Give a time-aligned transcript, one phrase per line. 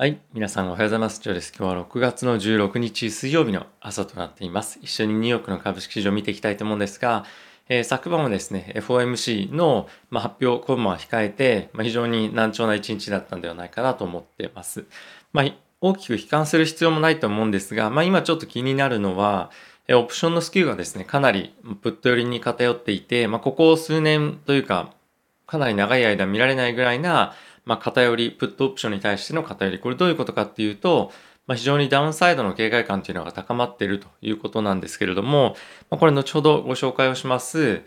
[0.00, 0.20] はい。
[0.32, 1.20] 皆さんおはようございます。
[1.20, 1.52] ジョーです。
[1.58, 4.78] 今日は6月の16日水曜日の朝となっています。
[4.80, 7.24] 一緒にニューヨークの株式市場を見ていきたいと思うんですが、
[7.68, 14.84] えー、昨晩はですね、FOMC の、まあ、発表、こうも控えて、まあ、非常に難聴な一日だったんではないかなと思っています。
[15.32, 15.46] まあ、
[15.80, 19.50] 大きく悲観する必要もないと思うんですが、まあ、今ちょっと気になるのは、
[19.90, 24.92] オプションのスキューがですね、かなりプット寄りに偏っていて、まあ、ここ数年というか、
[25.48, 29.78] かなり長い間見られないぐらいな、まあ、偏り、プットオプションに対しての偏り。
[29.78, 31.10] これどういうことかっていうと、
[31.46, 35.56] まあ、非常にダウンサイドの警戒感というのが高まっているということなんですけれども、
[35.90, 37.82] まあ、これ後ほどご紹介をします、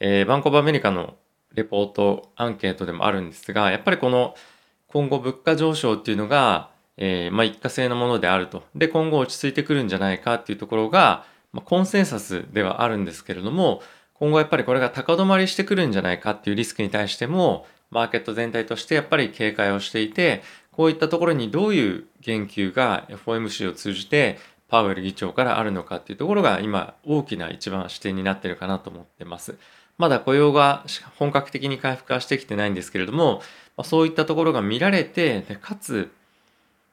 [0.00, 1.16] えー、バンコブアメリカの
[1.54, 4.34] レポート、アンケートでもあるんですが、やっぱりこの
[4.86, 8.62] 今後物価上昇っていうのが、えー、まあ一過性のものであると。
[8.74, 13.82] で、今後落ち着いてくるんじゃないかっていうところが、まあ、コンセンサスではあるんですけれども、
[14.22, 29.56] 今後やっぱりこれが高止まりしてくるんじゃないかっていうリスクに対しても、マーケット全体としてやっぱり警戒をしていて、こういったところにどういう言及が FOMC を通じてパウエル議長からあるのかっていうところが今大きな一番視点になってるかなと思ってます。
[29.98, 30.84] まだ雇用が
[31.18, 33.42] 本格的に回復はしてきてないんですけれども、
[33.82, 36.12] そういったところが見られて、かつ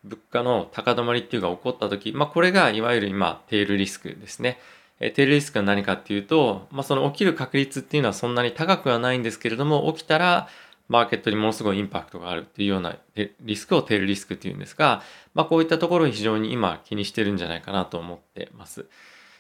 [0.03, 4.58] 物価の高止まりっていうのが起こった時、まあこれがいわゆる今テールリスクですね。
[5.00, 10.50] テールリスクは何かっていうと、まあその起きる確率っていうのはそんなに高くはないんですけれども、起きたら
[10.89, 12.97] マーケットにものすごいインパクトがあるっていうような
[13.42, 15.02] リスクをテールリスクっていうんですが、
[15.33, 18.86] まあこういったところを非常に今気にしてるんじゃないかなと思ってます。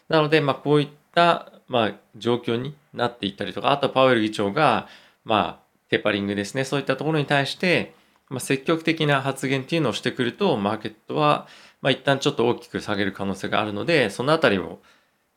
[0.07, 4.87] なので、まあこういったまあ状況になっていったりとか、あとパウエル議長が
[5.25, 7.93] まあテーパリングですね、そういったところに対して、
[8.29, 11.47] まあ、積極的な発言っていうのをしてくると、マーケットは
[11.81, 14.79] まあ一旦ちょっと大きく下げる可能性があるので、そのあたりを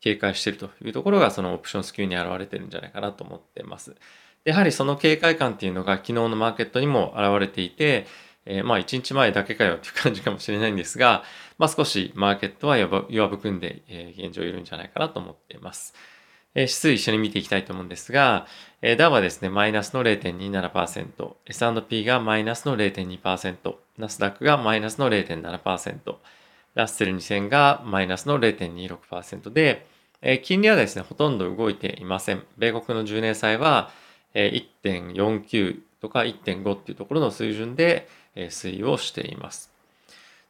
[0.03, 3.95] 警戒しているというところがそのオプションスキューに現れてるんじゃないかなと思ってます。
[4.43, 8.05] やはりその警戒感っていうのが昨日のマーケットにも現れていて、
[8.45, 11.23] えー、まあ1日前だけかよっていう感じかもしれないんですが、
[11.57, 15.93] まあ少しマーケットは弱含んで、えー、現状いるんじゃないかなと思っています。
[16.53, 18.45] えー、指数一緒に見ていきたいと思うんですが、
[18.81, 26.15] えー、ダウはですね、マイナスの0.27%、S&P がマイナスの0.2%、ナスダックがマイナスの0.7%、
[26.75, 29.92] ラッセル2000がマイナスの0.26%で、
[30.23, 32.43] え、金利はですね、ほとんど動いていません。
[32.57, 33.91] 米国の10年債は、
[34.33, 34.51] え
[34.83, 39.71] 1.49とか1.5っていうところの水準でえ推移をしています。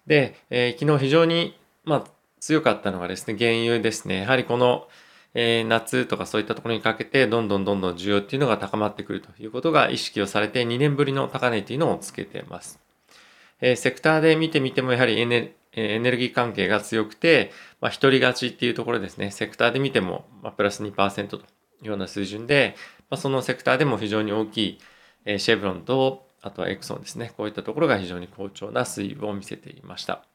[0.07, 2.03] で、え、昨日非常に、まあ、
[2.39, 4.22] 強かったのがですね、原油ですね。
[4.22, 4.88] やはりこの、
[5.34, 12.79] え、夏とかそういったところにかけて、どんどんどんどん需要っていうのが高まってくるということが意識をされて、2年ぶりの高値っていうのをつけています。
[13.61, 17.51] え、セクターで見てみても、やはりエネエネルギー関係が強くて、
[17.81, 19.31] まあ、一人勝ちっていうところですね。
[19.31, 21.39] セクターで見ても、まあ、プラス2%とい
[21.84, 22.75] うような水準で、
[23.09, 24.79] まあ、そのセクターでも非常に大きい、
[25.25, 27.31] え、シェブロンと、あとはエクソンですね。
[27.38, 30.25] こういったところが非常に好調な推移を見せていました。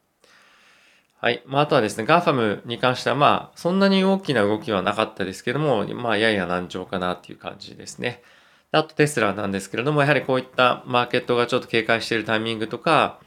[1.20, 1.42] はい。
[1.46, 8.22] まあ、あとはですね、 GAFAM に関しては、まあ、そんなに大きな動きはなかったですけども、まあ、やや軟調かなっていう感じですね。
[8.70, 13.18] あとテスラなんですけれども、やはりこういったマーケットがちょっと警戒しているタイミングとか、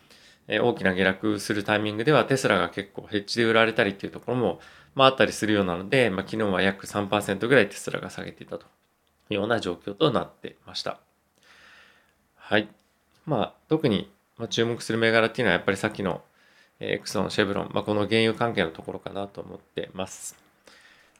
[0.48, 4.60] え大きな下落するタイミングではテスラが結構ヘッジで売られたりっていうところも、
[4.96, 8.66] まあ、あったりするようなので、まあ、昨日は約3%ぐらいテスラが下げていたと
[9.30, 11.00] いうような状況となってました。
[12.36, 12.68] はい。
[13.26, 14.12] まあ、特に
[14.50, 16.22] 注目する銘柄っていうのはやっぱりさっきの
[16.80, 20.36] エクソン、シェブロン、まあ、この原油関係のところかなと思ってます。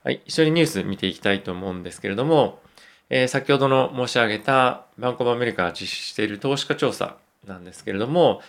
[0.04, 0.22] はい。
[0.26, 2.60] 一緒にニュース見ていきたいと思うんですけれども、
[3.10, 8.42] えー、先ほどの申し上げたバンコブアメリカが実施している投資家調査なんですけれども、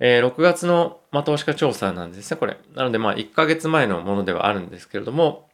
[0.00, 2.56] えー、6月の、まあ、投資家調査なんですね、これ。
[2.74, 5.48] なので、まあ、1ヶ月前のものではあるんですけれども、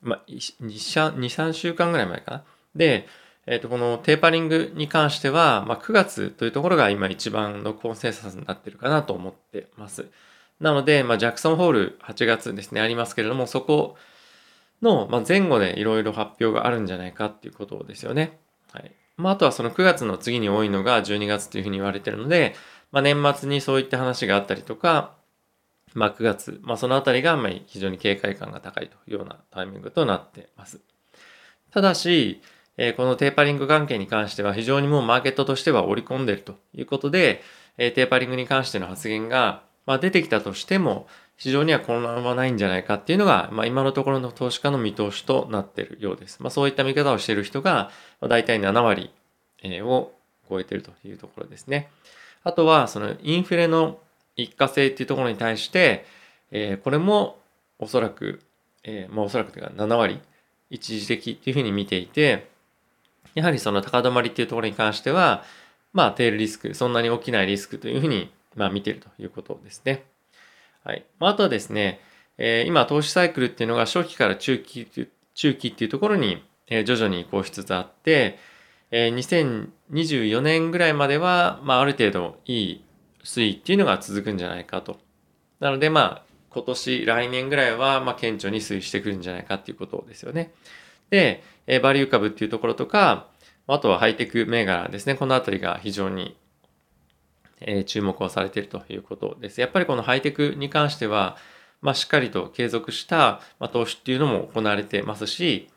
[0.00, 2.44] まあ、2、3週間ぐらい前かな。
[2.76, 3.08] で、
[3.46, 10.06] えっ、ー、と、このテーパリングに関しては、まあ、9月というところが今一番のコンセンサスになってるかなと思ってます。
[10.60, 13.96] なので、まあ、ジャクソンホール8月ですね、ありますけれども、そこ
[14.80, 18.38] の、まあ、前後でいろいろ発表があるんじゃないかっていうことですよね。
[18.72, 18.92] はい。
[19.16, 22.54] まあ、あとはその9月の次に多いのが12月というふうに言われてるので、
[22.90, 25.14] まあ、年末にそういった話があったりとか、
[25.94, 30.80] まあ、9月、まあ、そのあたりがまあ非常に警戒感が高いというようなタイミングとなっています。
[31.70, 32.42] ただし、
[32.76, 37.42] えー、このテーパリング関係に関しては非常にもうマーケットとしては織り込んでいるということで、
[37.78, 46.40] えー、テーパリングに関しての発言が、まあ、出てきたとしても、市場には混乱はないんじゃないかっていうのが、まあ、今のところの投資家の見通しとなっているようです。
[46.40, 47.90] まあ、そういった見方をしている人が、
[48.20, 49.10] まあ、大体7割
[49.82, 50.12] を
[50.48, 51.90] 超えているというところですね。
[52.44, 53.98] あとは、そのインフレの
[54.36, 56.04] 一過性っていうところに対して、
[56.50, 57.38] えー、これも
[57.78, 58.40] おそらく、
[58.84, 60.20] えー、まあおそらくというか7割
[60.70, 62.48] 一時的っていうふうに見ていて、
[63.34, 65.44] やはりその高止まりっていうところに関しては、
[65.92, 70.04] まあ、テールリスク、そんなに起きないリスクというふうに、まあ、見ているということですね。
[70.84, 71.04] はい。
[71.18, 72.00] まあ、とはですね、
[72.36, 74.86] え、今、投資サイクルっていうのが初期から中期、
[75.34, 78.38] 中期っていうところに、え、徐々に移行しつつあって、
[78.90, 82.84] え、2024年ぐらいまでは、まあ、ある程度いい
[83.24, 84.98] 推移っていうのが続くんじゃないかと。
[85.58, 90.52] なので、まあ、今年、来年ぐらいは、まあ、顕著に推移してくるんじゃないかっていうことですよね。
[91.10, 93.28] で、え、バリュー株っていうところとか、
[93.66, 95.14] あとはハイテク銘柄ですね。
[95.14, 96.36] このあたりが非常に、
[97.66, 99.60] え、注目をされているということです。
[99.60, 101.36] やっぱりこのハイテクに関しては、
[101.80, 105.68] まあ、しっかりと継続した、ま、投資っていうのも行われてますし、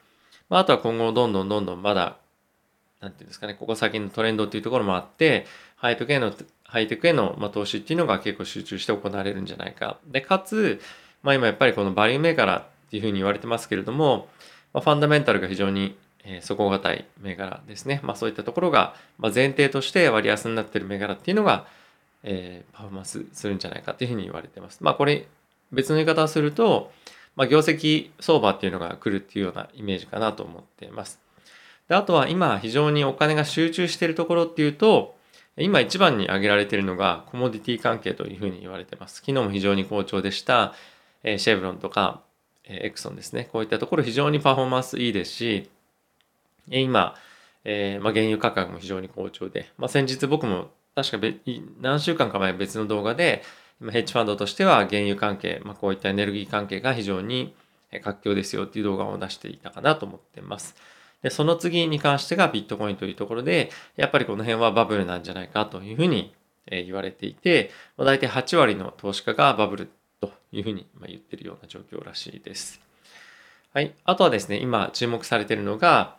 [0.49, 2.17] まあ、あとは今後どんどんどんどんまだ、
[2.99, 5.45] なんていうんですかね、ここ先のトレンドっていうところもあって、
[5.75, 9.97] ハイテクへの、ハイテクへの、ま、投資っていうのが結構集中して行われるんじゃないか。
[10.05, 10.81] で、かつ、
[11.23, 14.27] まあ、今やっぱりこのバリュー銘柄っていうふうに言われてますけれども、
[14.73, 15.97] まあ、ファンダメンタルが非常に
[16.29, 18.01] え、底堅い銘柄ですね。
[18.03, 21.65] まあそういったところが、ま、前提として割安になってる銘柄っていうのが、
[22.29, 24.83] えー、パフォーマンスするんじゃないかっていうふうに言われてます。
[24.83, 25.27] まあこれ
[25.71, 26.91] 別の言い方をすると、
[27.37, 31.21] まあ業績相場っていうのが来るっていうようなイメージかなと思っています。
[31.87, 35.15] であとは今非常にお金が集中しているところっていうと、
[35.55, 39.21] 今一番に挙げられているのがコモディティ関係というふうに言われてます。
[39.21, 40.73] 昨日も非常に好調でした、
[41.23, 42.21] えー、シェブロンとか、
[42.65, 43.49] えー、エクソンですね。
[43.51, 45.69] こういったところ非常にパフォーマンスいいですし、
[46.69, 47.15] え今、
[47.63, 51.27] えー、まあ、原油価格も非常に好調で、まあ、先日僕も確か
[51.79, 53.43] 何週間か前別の動画で、
[53.91, 57.53] ヘッジファンドとしては原油関係、まあ、こういったエネルギー関係が非常に
[58.03, 60.75] 活況ですよっていう動画を出していたかなと思っています。
[61.21, 66.33] で、その次に関してがビットコインというところで、やっぱりこの辺はバブルなんじゃないかというふうに
[66.65, 69.89] 言われていて、大体8割の投資家がバブル
[70.19, 72.81] というふうに言ってるような状況らしいです。
[73.71, 73.93] はい。
[74.05, 76.17] あとはですね、今注目されているのが、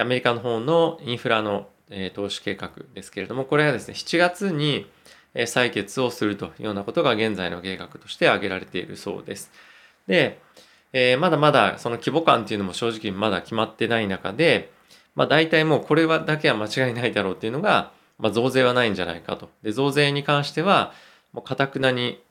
[0.00, 4.86] アメリカの方のインフラのえ投資計画ですけれども、これはですね、7月に
[5.34, 9.50] 採決をするというようなことが現在の計画として挙げられているそうです。
[10.06, 10.40] で、
[10.92, 14.70] えー、まだまだその規模感っていうのも正直まだ決まってない中で、
[15.14, 19.50] まあ大体もうこれはだけは間違いないだろうっていうのが、まあ増税はないんじゃないかと。
[19.62, 20.92] で、増税に関しては、
[21.32, 22.22] もうかたくなに、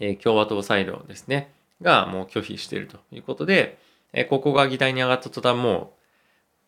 [0.00, 1.52] えー、共和党サイドですね、
[1.82, 3.78] がもう拒否しているということで、
[4.12, 6.05] えー、ここが議題に上がった途端もう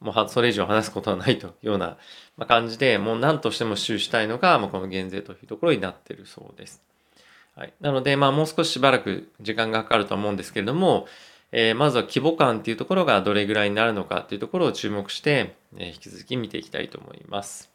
[0.00, 1.96] もうそれ以上話すことはないというような
[2.46, 6.82] 感じで、もう何としても主したいのが、この減税というところになっているそうです。
[7.56, 11.08] はい、なので、まあ、もう少ししばらく時間がかかると思うんですけれども、
[11.50, 17.72] えー、まずは規模感っていうところがどれぐらいになるのかっていうところを注目して、えー、引き続き見ていきたいと思います。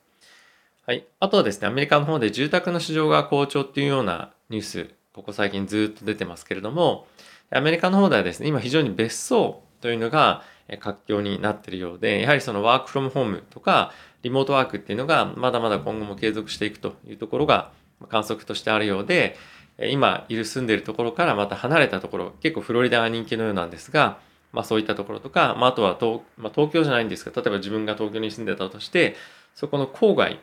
[0.86, 1.06] はい。
[1.20, 7.08] あとはですね、アメリカの方で住宅の市場が好調っていうようなニュース、ここ最近ずっと出てますけれども、
[7.52, 10.44] アメリカの方ではですね、今非常に別荘というのが、
[10.80, 13.92] 活況になってるようで、やはりそのワークフロムホームとか、
[14.24, 17.72] リモートワークっていうのがまだまだ今後も継続していくというところが
[18.10, 19.38] 観測としてあるようで、
[19.80, 24.18] 今いる住んでいるところからまた離れたところ、結構フロリダが人気のようなんですが、
[24.52, 29.16] まあそういったところとか、まああとは東,、まあ、東京じゃないんですが、例えば自分が東京に住んでたとして、
[29.56, 30.40] そこの郊外、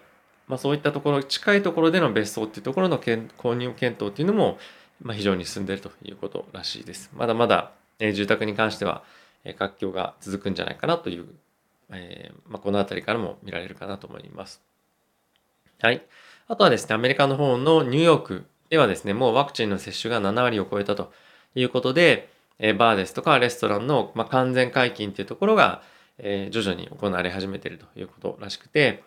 [0.48, 4.58] まあそういったところ、近いところでの別荘っていうところの購入検討っていうのも、
[5.00, 7.10] まあ非常に進んでいるということらしいです。
[7.14, 7.70] まだまだ、
[8.00, 9.04] え住宅に関しては、
[9.58, 11.26] 活況が続くんじゃないかなという、
[11.90, 14.62] えー、まあ、この辺りからも見られるかなと思います。
[15.80, 16.02] はい。
[16.48, 21.12] あとはですね、アメリカの方のニューヨークではですね、もうワクチンの接種が7割を超えたと
[21.54, 22.28] いうことで、
[22.58, 25.82] えバーですとかレストランの、ま完全解禁というところが、
[26.18, 29.02] え徐々に行われ始めているということらしくて、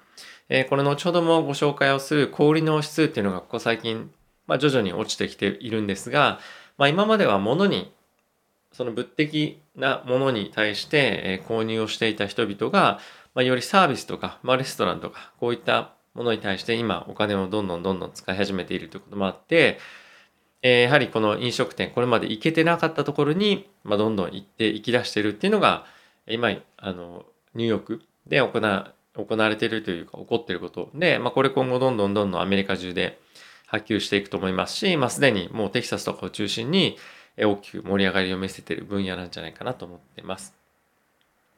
[0.49, 4.11] えこれ後ほどもご紹介をする小売の指数っていうのがここ最近、
[4.47, 6.39] まあ、徐々に落ちてきているんですが、
[6.77, 7.93] まあ、今までは物に
[8.73, 12.99] その物的なものに対して、え購入をしていた人々が、
[13.33, 19.79] まあ、よりサービスとか、まあ、レストランとか、こういったものに対して今お金をどんどんどんどん使い始めているということもあって、
[20.61, 25.85] え、やはりこの飲食店、これまで行けてなかったところに、まあ、どんどん行って行き出してるっていうのが、
[26.27, 33.19] 今、あの、ニューヨークで行わ行われているというか、起こっていることで、まあ、これ今後どんどんどんどんアメリカ中で
[33.67, 36.97] 波及していくと思いますし、まあ、すでにもうテキサスとかを中心に、
[37.37, 40.53] 大きく盛り上がりを見せてる分野なんじゃないかなと思ってます。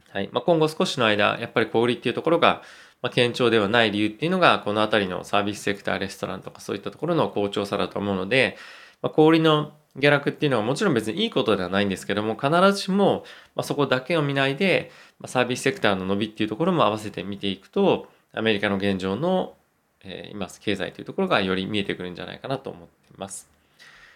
[0.09, 2.61] はいまあ、今後少しの間、やっぱり小売りっていうところが、
[3.01, 8.57] まあ、堅調ではない理由っていうのが、この辺りのサービスセクター、レストランとかそういったところの好調さだと思うので、
[9.01, 19.55] まあ、小売りの下落っていうのはもちろん別にいいことではないんですけども、必ずしも、ま、そこだけを見ないで、ま、サービスセクターの伸びっていうところも合わせて見ていくと、アメリカの現状の、
[20.03, 23.54] えー、今、経済というところがより見えてくるんじゃないかなと思っています。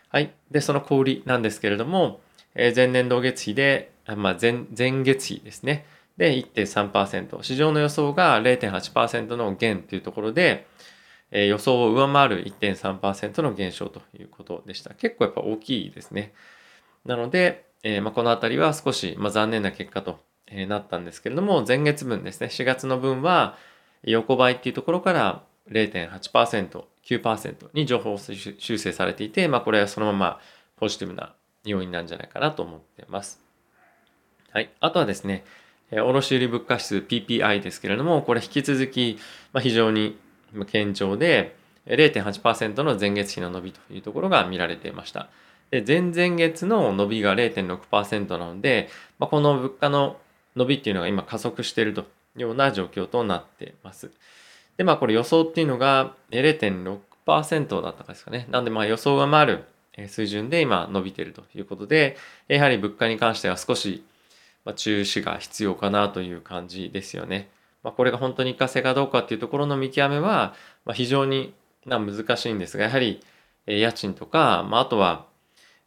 [0.10, 0.34] はい。
[0.50, 2.20] で、その小売なんですけれども、
[2.56, 5.86] えー、前年同月比で、まあ前、前月比ですね。
[6.18, 10.68] で1.3%、市場の予想が0.8%の減というところで、
[11.32, 14.94] えー、予想を上回る1.3%の減少ということでした。
[14.96, 16.34] 結構やっぱ大きいですね。
[17.06, 20.20] なので、えー、まあ、このあたりは少し、まあ、残念な結果と、
[20.52, 23.56] えなったんですけれども、前月分ですね、4月の分は
[24.02, 30.40] 横ばいっていうところから0.8%、9%に情報修正されていて、まあ、これはそのまま
[30.78, 31.34] ポジティブな
[31.66, 33.42] 要因なんじゃないかなと思っています。
[34.52, 34.70] はい。
[34.80, 35.44] あとはですね、
[35.92, 39.18] 卸売物価指数 PPI ですけれども、これ引き続き
[39.60, 40.18] 非常に
[40.72, 41.56] 堅調で
[41.88, 45.30] 0.8%の前月比の伸びというところが見られていました。
[45.72, 48.90] で前々月の伸びが0.6%なので、
[49.20, 50.18] まあ、この物価の
[50.56, 52.06] 伸びっていうのが今加速しているとい
[52.38, 54.10] うような状況となっています。
[54.80, 58.48] で、まあこれ予想っていうのが0.6%だったかですかね。
[58.50, 59.66] なんでまあ予想が回る
[60.08, 62.16] 水準で今伸びているということで、
[62.48, 64.06] やはり物価に関しては少し
[64.78, 67.50] 注視が必要かなという感じですよね。
[67.84, 70.56] まあ、これが本当に活性かどうかっていうところの見極めは
[70.94, 71.54] 非常に
[71.86, 73.22] 難しいんですが、やはり
[73.66, 75.26] 家賃とか、まあ、あとは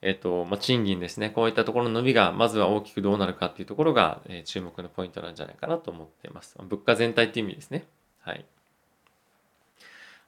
[0.03, 1.31] えっ、と、まあ、賃金ですね。
[1.31, 6.57] こういったところの伸びが、まずは大きくどうなるかっていうところが、え、注目のポイントなんじゃないかなと思っています。
[6.59, 7.87] 物価全体っていう意味ですね。
[8.19, 8.45] はい。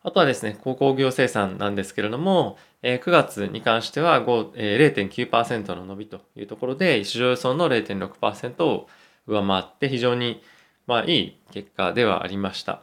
[0.06, 8.86] あとはですね、鉱工業生産なんですけれども、え、9月に関しては5、えー、0.9%の伸びというところで、市場予想の0.6%を
[9.26, 10.42] 上回って非常に、
[10.86, 12.82] まあ、いい結果ではありました。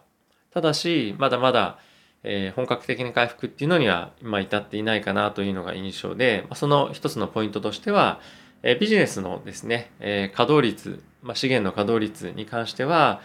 [0.52, 1.78] ただし、まだまだ、
[2.24, 8.20] え、本格的に回復っていうのには今至っていないかなというのが印象で、その一つのポイントとしては、
[8.64, 13.22] え、ビジネスのですね、え、稼働率、まあ、資源の稼働率に関しては、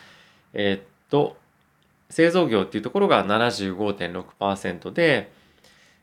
[0.53, 1.39] えっと、
[2.11, 5.31] 製造業っていうところが75.6%で、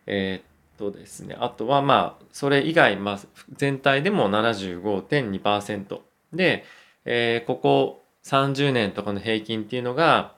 [0.05, 3.19] えっとですね、あとはまあ、それ以外、まあ、
[3.55, 5.99] 全体でも75.2%
[6.33, 6.65] で、
[7.05, 10.33] えー、ここ30年とかの平均っていうのが、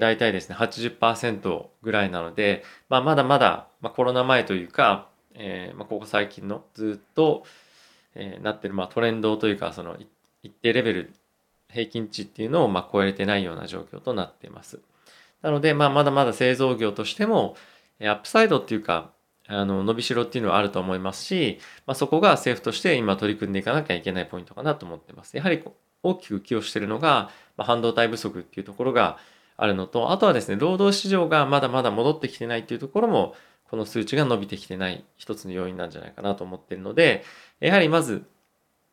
[0.00, 7.44] 大体ですね、80%ぐらいなので、まあ、まだまだ、まあ、コロナ前というか、えー、まあ、ここ最近のずっと、
[8.14, 9.96] えー、なってる、まあ、トレンドというか、その
[10.42, 11.12] 一定レベル、
[11.70, 14.80] 平均値っていうのを、まあ、超えれてないような状況となっています。
[15.42, 17.56] なので、まあ、まだまだ製造業としても、
[18.00, 19.12] アップサイドっていうか、
[19.48, 25.36] あの伸びしろっていうのはあると思いますし、まあ、そこが政府として今取り組んでいかなきゃいけないポイントかなと思ってます。
[25.36, 25.62] やはり
[26.02, 29.18] 大きく寄与しているのが、まあ、半導体不足っていうところが、
[29.56, 33.34] あるのと、あとはですね、労働市場がまだまだ戻ってきてないっていうところも、
[33.70, 37.24] この数値が伸びてきてない一つの要因なんじゃないかなと思っているので、
[37.60, 38.24] やはりまず、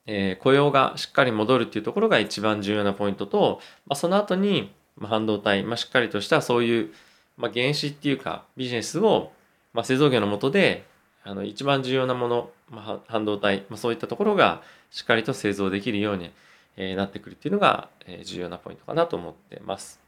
[0.06, 6.94] えー、雇用がしっかり戻るっていうところが一番重要なポイントと、まあ、その後に、まあ、半導体、まあ、しっかりとしたそういう、
[7.38, 9.32] まあ、原資っていうかビジネスを、
[9.74, 10.86] まあ、製造業のもとで
[11.24, 16.32] あの一番重要なもの、まあ、半導体、まあ、そういったところがしっかりと製造できるように、
[16.78, 20.00] えー、なってくるっていうのが、えー、重要なポイントかなと思ってます。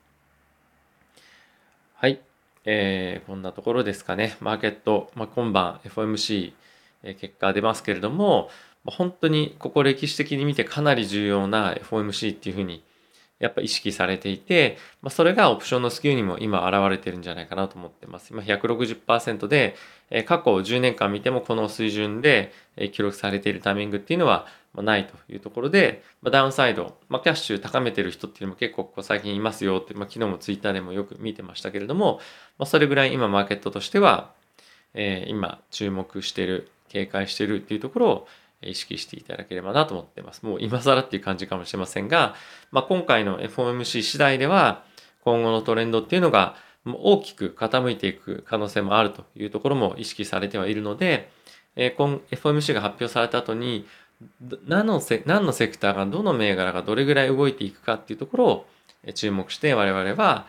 [1.96, 2.20] はい。
[2.66, 4.38] えー、こんなところですかね。
[4.40, 6.54] マーケット、まあ、今晩 FOMC、
[7.04, 8.50] えー、結果出ますけれども、
[8.86, 12.84] 本当にここ歴史的に見てかなり重要な FOMC っていうふうに
[13.42, 18.30] やっぱ意識されていて、まあ、それがオプションのスキューにも今現れてるんじゃないかなと思ってます。
[18.32, 19.76] 今160%で、
[20.10, 32.20] え過去10年間見てもこの水準で、え記録されているタイミングっていうのは、まないというところで、ま、ダウンサイド、ま、キャッシュ高めてる人っていうのも結構ここ最近いますよって、まあ、昨日もツイッターでもよく見てましたけれども、
[32.58, 34.32] ま、それぐらい今マーケットとしては、
[34.94, 38.28] え、今注目してる、警戒してるっていうところを、
[38.64, 40.46] 意識していただければなと思っています。
[40.46, 42.36] もう今更っていう感じかもしれませんが、
[42.72, 44.84] まあ、今回の FOMC 次第では
[45.24, 51.32] 今後のトレンドっていうのが大きく傾いていく可能性もあるというところも意識されてはいるので、
[51.76, 53.86] え今 FOMC が発表された後に
[54.68, 58.66] 何のセ何のセクターがどの銘柄がどれぐらい動いていくかっていうところを
[59.14, 60.48] 注目して我々は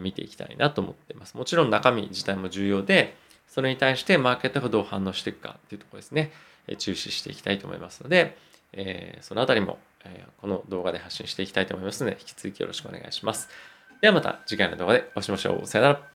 [0.00, 1.36] 見ていきたいなと思っています。
[1.36, 3.16] もちろん中身自体も重要で、
[3.46, 6.32] それに対してマーケットがどう反応していくかっていうところですね。
[6.78, 8.36] 注視していきたいと思いますので、
[8.72, 13.48] えそのあたりも、えこの動画で発信していきたいと思いますので、引き続きよろしくお願いします。
[14.00, 15.66] ではまた次回の動画でお会いしましょう。
[15.66, 16.08] さよなら。